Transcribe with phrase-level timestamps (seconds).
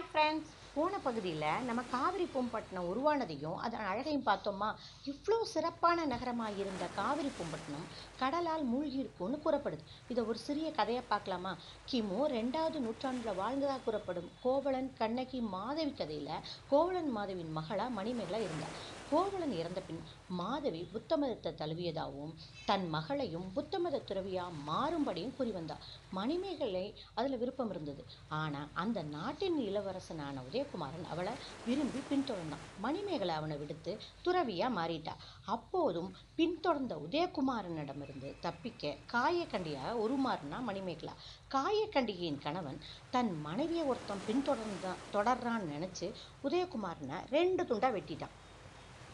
[0.00, 4.68] Hi friends போன பகுதியில் நம்ம காவிரி பூம்பட்டினம் உருவானதையும் அதன் அழகையும் பார்த்தோமா?
[5.04, 9.84] இவ்வளோ சிறப்பான நகரமாக இருந்த காவிரி பூம்பட்டினம் கடலால் மூழ்கி இருக்கும்னு கூறப்படுது.
[10.08, 11.52] இதை ஒரு சிறிய கதையை பார்க்கலாமா?
[11.92, 14.30] கிமு ரெண்டாவது நூற்றாண்டில் வாழ்ந்ததாக கூறப்படும்.
[14.42, 16.32] கோவலன் கண்ணகி மாதவி கதையில்
[16.66, 18.76] கோவலன் மாதவியின் மகளா மணிமேகலா இருந்தார்.
[19.10, 20.02] கோவலன் இறந்த பின்
[20.38, 22.34] மாதவி புத்த மதத்தை தழுவியதாகவும்
[22.68, 25.86] தன் மகளையும் புத்த மத துறவியாக மாறும்படியும் கூறி வந்தார்
[26.18, 26.84] மணிமேகலை
[27.14, 28.02] அதில் விருப்பம் இருந்தது.
[28.40, 31.32] ஆனால் அந்த நாட்டின் இளவரசனான உதயகுமாரன் அவளை
[31.68, 32.64] விரும்பி பின்தொடர்ந்தான்.
[32.86, 33.94] மணிமேகலை அவனை விடுத்து
[34.26, 35.14] துறவியாக மாறிட்டா.
[35.54, 41.16] அப்போதும் பின்தொடர்ந்த உதயகுமாரனிடமிருந்து தப்பிக்க காயக்கண்டியாக உருமாறினா மணிமேகலா.
[41.56, 42.80] காயக்கண்டிகையின் கணவன்
[43.16, 46.06] தன் மனைவியை ஒருத்தன் பின்தொடர்ந்த தொடர்றான்னு நினச்சி
[46.46, 48.36] உதயகுமாரனை ரெண்டு துண்டாக வெட்டிட்டான்.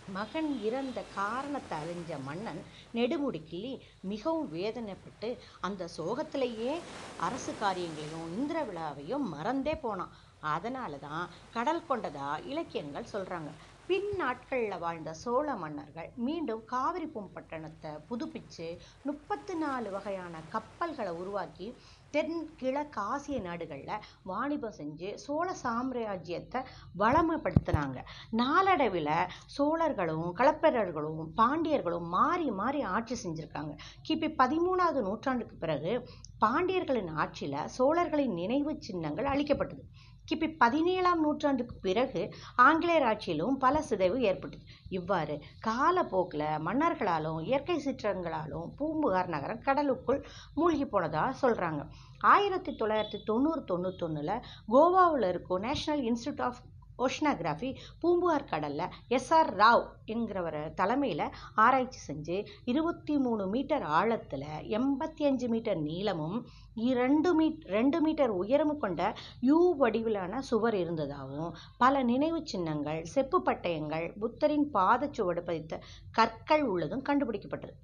[0.09, 2.61] மகன் இறந்த காரணத்தை அறிஞ்ச மன்னன்
[2.95, 3.63] நெடுமுடி
[4.03, 5.29] மிகவும் வேதனைப்பட்டு
[5.61, 6.75] அந்த சோகத்திலேயே
[7.19, 10.15] அரசு காரியங்களையும் இந்திர விழாவையும் மறந்தே போனான்.
[10.53, 13.51] அதனால தான் கடல் கொண்டதா இலக்கியங்கள் சொல்றாங்க.
[13.89, 21.79] பின் நாட்களில் வாழ்ந்த சோழ மன்னர்கள் மீண்டும் காவிரி பூம்பட்டணத்தை புதுப்பிச்சு முப்பத்தி நாலு வகையான கப்பல்களை உருவாக்கி
[22.11, 22.51] தென்
[22.95, 26.63] ஆசிய நாடுகளில் வாணிபம் செஞ்சு சோழ சாம்ராஜ்யத்தை
[26.99, 27.99] வளமைப்படுத்தினாங்க.
[28.31, 29.13] நாளடைவில்
[29.59, 33.75] சோழர்களும் களப்பிரர்களும் பாண்டியர்களும் மாறி மாறி ஆட்சி செஞ்சுருக்காங்க.
[34.09, 36.09] கிபி பதிமூணாவது நூற்றாண்டுக்கு பிறகு
[36.41, 39.85] பாண்டியர்களின் ஆட்சியில் சோழர்களின் நினைவு சின்னங்கள் அழிக்கப்பட்டது.
[40.29, 42.23] கிபி பதினேழாம் நூற்றாண்டுக்கு பிறகு
[42.67, 44.65] ஆங்கிலேயர் ஆட்சியிலும் பல சிதைவு ஏற்பட்டது.
[44.89, 50.21] இவ்வாறு காலப்போக்கில் மன்னர்களாலும் இயற்கை சீற்றங்களாலும் பூம்புகார் நகரம் கடலுக்குள்
[50.55, 51.83] மூழ்கி போனதாக சொல்கிறாங்க
[52.27, 54.35] ஆயிரத்தி தொள்ளாயிரத்தி தொண்ணூறு தொண்ணூத்தொன்னில்
[54.69, 56.61] கோவாவில் இருக்கும் national institute of
[56.99, 65.49] oceanography Poompuhar கடலில் எஸ்ஆர் ராவ் என்கிறவர் தலைமையில் ஆராய்ச்சி செஞ்சு இருபத்தி மூணு மீட்டர் ஆழத்தில் எண்பத்தி அஞ்சு
[65.49, 66.39] மீட்டர் நீளமும்
[66.75, 69.03] இரண்டு மீட் ரெண்டு மீட்டர் உயரமும் கொண்ட
[69.41, 75.81] யூ வடிவிலான சுவர் இருந்ததாகவும் பல நினைவு சின்னங்கள் செப்பு பட்டயங்கள் புத்தரின் பாதச்சுவடு பதித்த
[76.13, 77.75] கற்கள் உள்ளதும் கண்டுபிடிக்கப்பட்டது.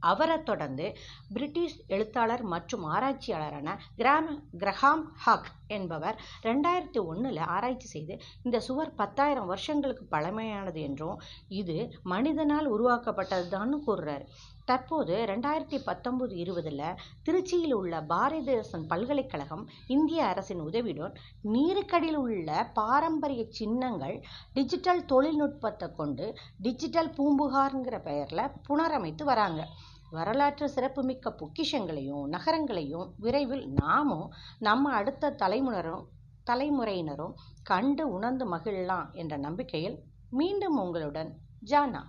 [0.00, 0.96] அவரை தொடர்ந்து
[1.32, 9.46] பிரிட்டிஷ் எழுத்தாளர் மற்றும் ஆராய்ச்சியாளரான கிராம கிரஹாம் ஹாக் என்பவர் ரெண்டாயிரத்தி ஒன்றில் ஆராய்ச்சி செய்து இந்த சுவர் பத்தாயிரம்
[9.46, 14.26] வருஷங்களுக்கு பழமையானது என்றும் இது மனிதனால் உருவாக்கப்பட்டதுதான்னு கூறுறாரு.
[14.64, 16.82] தற்போது ரெண்டாயிரத்தி பத்தொம்போது இருபதில்
[17.26, 21.16] திருச்சியில் உள்ள பாரதிதாசன் பல்கலைக்கழகம் இந்திய அரசின் உதவியுடன்
[21.54, 24.16] நீருக்கடியில் உள்ள பாரம்பரிய சின்னங்கள்
[24.52, 26.26] டிஜிட்டல் தொழில்நுட்பத்தை கொண்டு
[26.58, 29.62] டிஜிட்டல் பூம்புகார்ங்கிற பெயரில் புனரமைத்து வராங்க.
[30.10, 34.26] வரலாற்று சிறப்புமிக்க பொக்கிஷங்களையும் நகரங்களையும் விரைவில் நாமும்
[34.58, 36.04] நம்ம அடுத்த தலைமுனரும்
[36.50, 39.96] தலைமுறையினரும் கண்டு உணர்ந்து மகிழலாம் என்ற நம்பிக்கையில்
[40.30, 41.30] மீண்டும் உங்களுடன்
[41.70, 42.02] ஜானா.